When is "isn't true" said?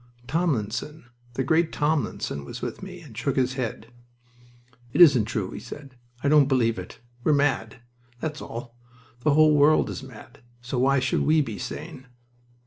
4.99-5.51